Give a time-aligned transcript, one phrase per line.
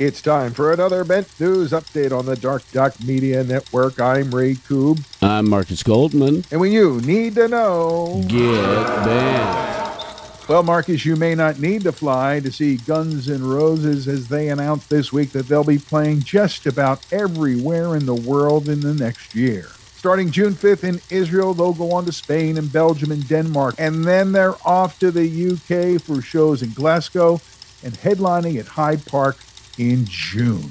[0.00, 4.00] It's time for another Bent News update on the Dark Doc Media Network.
[4.00, 5.04] I'm Ray Koob.
[5.20, 6.42] I'm Marcus Goldman.
[6.50, 8.64] And when you need to know, get
[9.04, 10.48] bent.
[10.48, 14.48] Well, Marcus, you may not need to fly to see Guns N' Roses as they
[14.48, 18.94] announced this week that they'll be playing just about everywhere in the world in the
[18.94, 19.66] next year.
[19.96, 23.74] Starting June 5th in Israel, they'll go on to Spain and Belgium and Denmark.
[23.76, 27.42] And then they're off to the UK for shows in Glasgow
[27.84, 29.36] and headlining at Hyde Park
[29.80, 30.68] in June.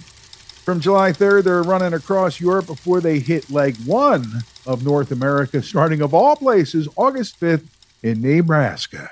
[0.63, 5.63] From July 3rd, they're running across Europe before they hit leg one of North America,
[5.63, 7.65] starting of all places, August 5th
[8.03, 9.09] in Nebraska.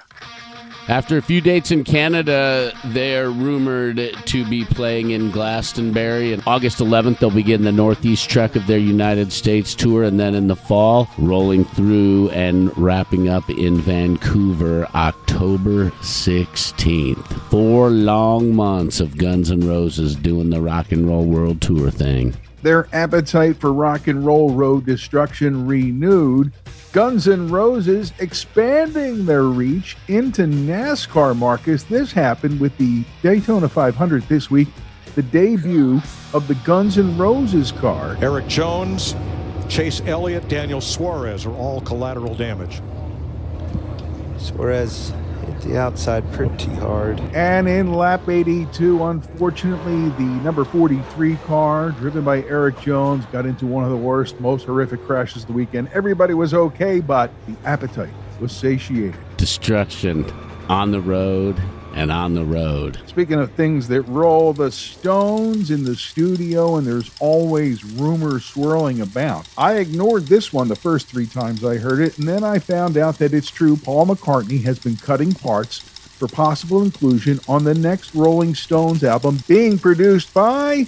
[0.89, 6.31] After a few dates in Canada, they're rumored to be playing in Glastonbury.
[6.31, 10.03] And August 11th, they'll begin the Northeast trek of their United States tour.
[10.03, 17.49] And then in the fall, rolling through and wrapping up in Vancouver October 16th.
[17.49, 22.33] Four long months of Guns N' Roses doing the Rock and Roll World Tour thing.
[22.63, 26.51] Their appetite for rock and roll road destruction renewed
[26.93, 31.83] Guns N' Roses expanding their reach into NASCAR, Marcus.
[31.83, 34.69] This happened with the Daytona 500 this week,
[35.15, 36.01] the debut
[36.33, 38.17] of the Guns N' Roses car.
[38.21, 39.15] Erik Jones,
[39.67, 42.81] Chase Elliott, Daniel Suarez are all collateral damage.
[44.37, 45.26] Suarez hit
[45.61, 47.19] the outside pretty hard.
[47.33, 53.65] And in lap 82, unfortunately, the number 43 car, driven by Erik Jones, got into
[53.65, 55.89] one of the worst, most horrific crashes of the weekend.
[55.93, 59.15] Everybody was okay, but the appetite was satiated.
[59.37, 60.23] Destruction
[60.69, 61.61] on the road
[61.97, 62.99] and on the road.
[63.07, 69.01] Speaking of things that roll, the Stones in the studio, and there's always rumors swirling
[69.01, 69.47] about.
[69.57, 72.97] I ignored this one the first three times I heard it, and then I found
[72.97, 73.75] out that it's true.
[73.75, 79.39] Paul McCartney has been cutting parts for possible inclusion on the next Rolling Stones album
[79.47, 80.85] being produced by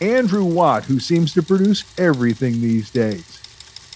[0.00, 3.38] Andrew Watt, who seems to produce everything these days.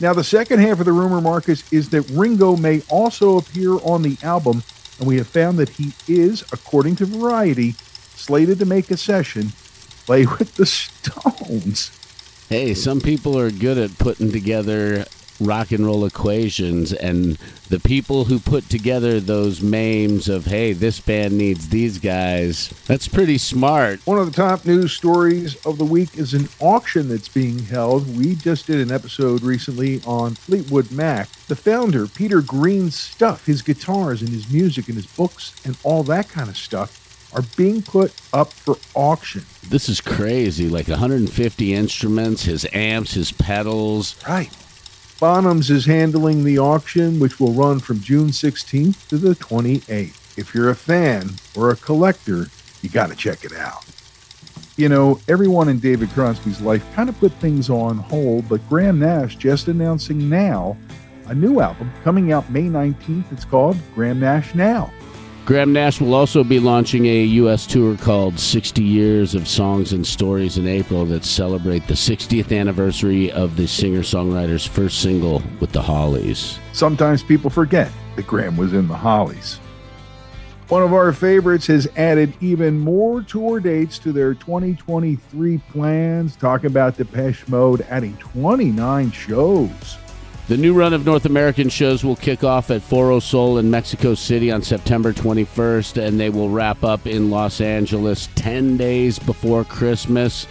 [0.02, 4.02] Now, the second half of the rumor, Marcus, is that Ringo may also appear on
[4.02, 4.62] the album
[5.02, 7.72] and we have found that he is, according to Variety,
[8.14, 9.48] slated to make a session
[10.06, 11.90] play with the Stones.
[12.48, 15.04] Hey, some people are good at putting together
[15.44, 17.36] rock and roll equations and
[17.68, 23.08] the people who put together those memes of hey this band needs these guys that's
[23.08, 27.28] pretty smart one of the top news stories of the week is an auction that's
[27.28, 32.94] being held we just did an episode recently on fleetwood mac the founder peter green's
[32.94, 37.02] stuff his guitars and his music and his books and all that kind of stuff
[37.34, 39.44] are being put up for auction.
[39.68, 40.68] This is crazy.
[40.68, 44.16] Like 150 instruments, his amps, his pedals.
[44.26, 44.50] Right.
[45.22, 50.36] Bonhams is handling the auction, which will run from June 16th to the 28th.
[50.36, 52.48] If you're a fan or a collector,
[52.82, 53.84] you got to check it out.
[54.76, 58.98] You know, everyone in David Crosby's life kind of put things on hold, but Graham
[58.98, 60.76] Nash just announcing now
[61.26, 63.30] a new album coming out May 19th.
[63.30, 64.92] It's called Graham Nash Now.
[65.44, 67.66] Graham Nash will also be launching a U.S.
[67.66, 73.32] tour called 60 Years of Songs and Stories in April that celebrate the 60th anniversary
[73.32, 76.60] of the singer songwriter's first single with the Hollies.
[76.72, 79.58] Sometimes people forget that Graham was in the Hollies.
[80.68, 86.36] One of our favorites has added even more tour dates to their 2023 plans.
[86.36, 89.98] Talk about Depeche Mode adding 29 shows.
[90.48, 94.14] The new run of North American shows will kick off at Foro Sol in Mexico
[94.14, 99.64] City on September 21st, and they will wrap up in Los Angeles 10 days before
[99.64, 100.48] Christmas.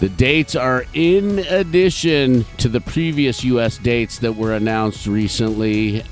[0.00, 3.78] The dates are in addition to the previous U.S.
[3.78, 6.02] dates that were announced recently.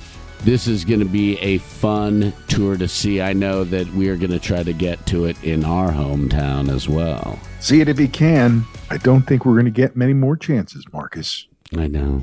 [0.40, 3.20] This is going to be a fun tour to see.
[3.20, 6.72] I know that we are going to try to get to it in our hometown
[6.72, 7.40] as well.
[7.58, 8.64] See it if you can.
[8.88, 11.48] I don't think we're going to get many more chances, Marcus.
[11.76, 12.22] I know.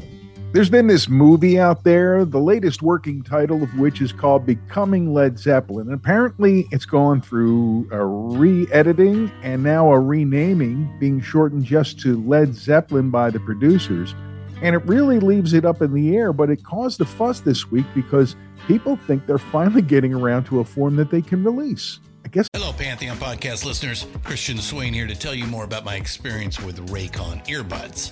[0.53, 5.11] There's been this movie out there, the latest working title of which is called Becoming
[5.11, 5.87] Led Zeppelin.
[5.87, 11.99] And apparently, it's gone through a re editing and now a renaming, being shortened just
[12.01, 14.13] to Led Zeppelin by the producers.
[14.61, 17.71] And it really leaves it up in the air, but it caused a fuss this
[17.71, 18.35] week because
[18.67, 21.99] people think they're finally getting around to a form that they can release.
[22.25, 22.47] I guess.
[22.53, 24.05] Hello, Pantheon podcast listeners.
[24.23, 28.11] Christian Swain here to tell you more about my experience with Raycon earbuds.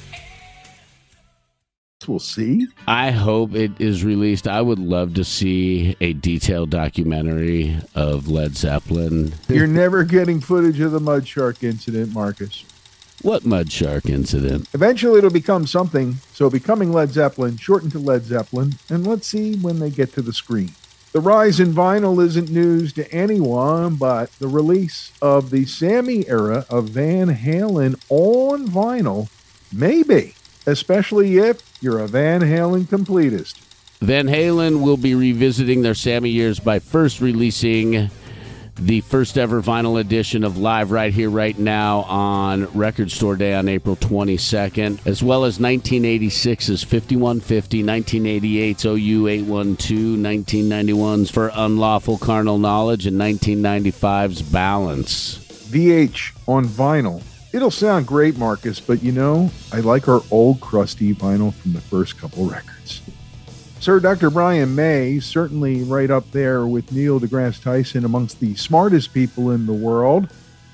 [2.07, 2.67] We'll see.
[2.87, 4.47] I hope it is released.
[4.47, 9.33] I would love to see a detailed documentary of Led Zeppelin.
[9.47, 12.65] You're never getting footage of the Mud Shark incident, Marcus.
[13.21, 14.67] What Mud Shark incident?
[14.73, 16.15] Eventually, it'll become something.
[16.33, 20.23] So, becoming Led Zeppelin, shortened to Led Zeppelin, and let's see when they get to
[20.23, 20.71] the screen.
[21.11, 26.65] The rise in vinyl isn't news to anyone, but the release of the Sammy era
[26.69, 29.29] of Van Halen on vinyl
[29.71, 30.33] may be,
[30.65, 33.55] especially if you're a Van Halen completist.
[33.99, 38.09] Van Halen will be revisiting their Sammy years by first releasing
[38.75, 43.53] the first ever vinyl edition of Live Right Here, Right Now on Record Store Day
[43.53, 52.57] on April 22nd, as well as 1986's 5150, 1988's OU 812, 1991's For Unlawful Carnal
[52.57, 55.37] Knowledge, and 1995's Balance.
[55.69, 57.21] VH on vinyl.
[57.53, 61.81] It'll sound great, Marcus, but you know, I like our old crusty vinyl from the
[61.81, 63.01] first couple records.
[63.81, 64.29] Sir Dr.
[64.29, 69.65] Brian May, certainly right up there with Neil deGrasse Tyson amongst the smartest people in
[69.65, 70.29] the world,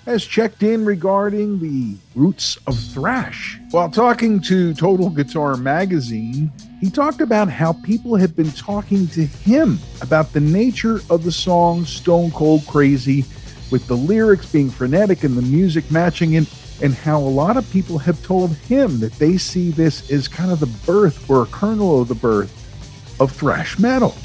[0.05, 3.59] has checked in regarding the roots of thrash.
[3.71, 9.25] While talking to Total Guitar Magazine, he talked about how people have been talking to
[9.25, 13.25] him about the nature of the song Stone Cold Crazy,
[13.71, 16.47] with the lyrics being frenetic and the music matching it,
[16.81, 20.51] and how a lot of people have told him that they see this as kind
[20.51, 22.53] of the birth or a kernel of the birth
[23.19, 24.15] of thrash metal.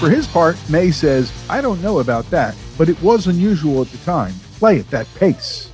[0.00, 3.88] For his part, May says, I don't know about that, but it was unusual at
[3.88, 4.32] the time.
[4.54, 5.70] Play at that pace.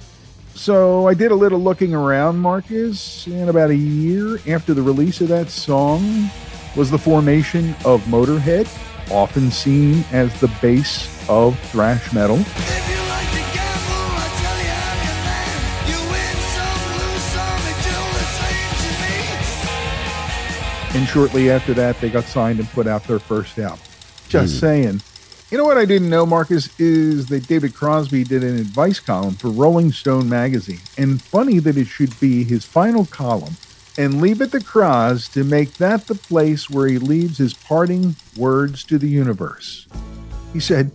[0.52, 5.20] So I did a little looking around, Marcus, and about a year after the release
[5.20, 6.28] of that song
[6.74, 8.66] was the formation of Motorhead,
[9.12, 12.38] often seen as the base of thrash metal.
[20.96, 23.85] And shortly after that, they got signed and put out their first album.
[24.28, 24.60] Just mm.
[24.60, 25.00] saying.
[25.50, 29.34] You know what I didn't know, Marcus, is that David Crosby did an advice column
[29.34, 30.80] for Rolling Stone magazine.
[30.98, 33.56] And funny that it should be his final column.
[33.96, 38.16] And leave it to Cros to make that the place where he leaves his parting
[38.36, 39.86] words to the universe.
[40.52, 40.90] He said,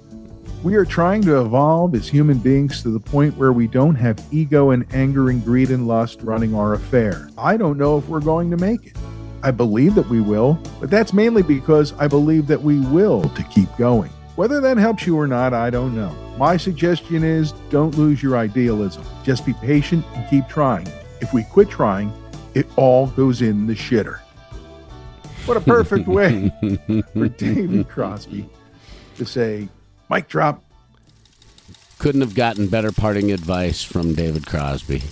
[0.63, 4.21] We are trying to evolve as human beings to the point where we don't have
[4.31, 7.29] ego and anger and greed and lust running our affair.
[7.37, 8.97] I don't know if we're going to make it.
[9.43, 13.43] I believe that we will, but that's mainly because I believe that we will to
[13.45, 14.11] keep going.
[14.35, 16.11] Whether that helps you or not, I don't know.
[16.37, 19.03] My suggestion is don't lose your idealism.
[19.23, 20.87] Just be patient and keep trying.
[21.21, 22.11] if we quit trying,
[22.53, 24.19] it all goes in the shitter.
[25.45, 26.51] What a perfect way
[27.13, 28.49] for David Crosby
[29.17, 29.69] to say,
[30.09, 30.63] mic drop.
[31.99, 35.03] Couldn't have gotten better parting advice from David Crosby.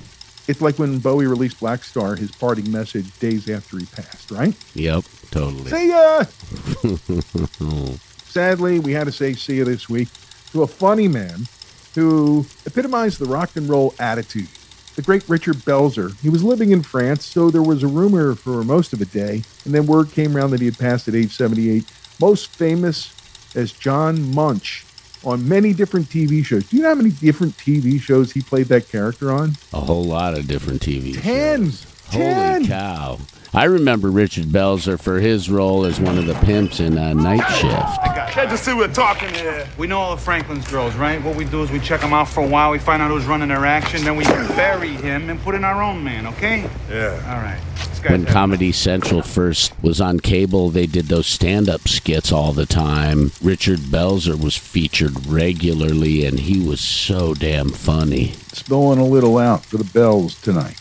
[0.49, 4.55] It's like when Bowie released Blackstar, his parting message days after he passed, right?
[4.73, 5.69] Yep, totally.
[5.69, 6.23] See ya!
[8.25, 10.07] Sadly, we had to say see ya this week
[10.51, 11.47] to a funny man
[11.93, 14.47] who epitomized the rock and roll attitude.
[14.95, 16.19] The great Richard Belzer.
[16.19, 19.43] He was living in France, so there was a rumor for most of a day,
[19.65, 21.85] and then word came around that he had passed at age 78.
[22.19, 23.13] Most famous
[23.55, 24.83] as John Munch
[25.23, 26.67] on many different TV shows.
[26.69, 29.53] Do you know how many different TV shows he played that character on?
[29.73, 31.81] A whole lot of different TV Tens.
[31.81, 31.95] shows.
[32.11, 32.61] Ten.
[32.63, 33.19] Holy cow.
[33.53, 37.43] I remember Richard Belzer for his role as one of the pimps in uh, Night
[37.55, 38.35] Shift.
[38.37, 39.67] Let's just see what we're talking here.
[39.77, 41.21] We know all of Franklin's drills, right?
[41.23, 43.25] What we do is we check them out for a while, we find out who's
[43.25, 46.69] running their action, then we bury him and put in our own man, okay?
[46.89, 47.13] Yeah.
[47.27, 47.59] All right.
[47.99, 52.31] This guy's When Comedy Central first was on cable, they did those stand up skits
[52.31, 53.31] all the time.
[53.41, 58.31] Richard Belzer was featured regularly, and he was so damn funny.
[58.53, 60.79] spilling a little out for the bells tonight.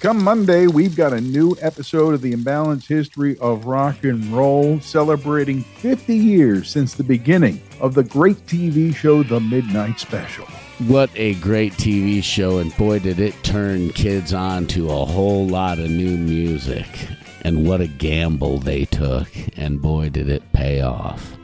[0.00, 4.80] Come Monday, we've got a new episode of the Imbalanced History of Rock and Roll,
[4.80, 10.46] celebrating 50 years since the beginning of the great TV show The Midnight Special.
[10.88, 15.46] What a great TV show, and boy, did it turn kids on to a whole
[15.46, 16.86] lot of new music.
[17.40, 21.38] And what a gamble they took, and boy, did it pay off.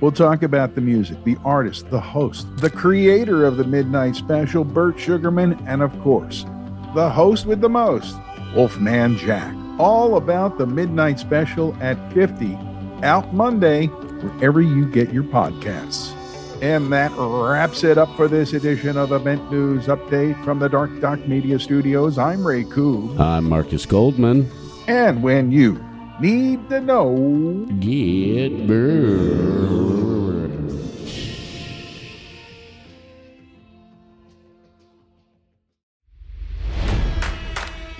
[0.00, 4.64] We'll talk about the music, the artist, the host, the creator of the Midnight Special,
[4.64, 6.46] Burt Sugarman, and of course,
[6.94, 8.16] the host with the most,
[8.54, 9.54] Wolfman Jack.
[9.78, 12.54] All about the Midnight Special at 50,
[13.02, 16.17] out Monday, wherever you get your podcasts.
[16.60, 20.90] And that wraps it up for this edition of Bent News Update from the Dark
[21.00, 22.18] Doc Media Studios.
[22.18, 23.18] I'm Ray Koob.
[23.20, 24.50] I'm Marcus Goldman.
[24.88, 25.80] And when you
[26.20, 29.78] need to know, Get burned.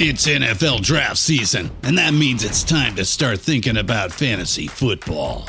[0.01, 5.49] It's NFL draft season, and that means it's time to start thinking about fantasy football.